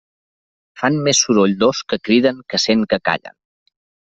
[0.81, 3.39] Fan més soroll dos que criden que cent que callen.